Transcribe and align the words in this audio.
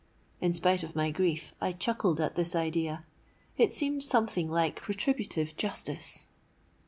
In 0.39 0.51
spite 0.51 0.81
of 0.81 0.95
my 0.95 1.11
grief 1.11 1.53
I 1.61 1.73
chuckled 1.73 2.19
at 2.19 2.33
this 2.35 2.55
idea; 2.55 3.05
it 3.55 3.71
seemed 3.71 4.01
something 4.01 4.49
like 4.49 4.87
retributive 4.87 5.55
justice. 5.55 6.29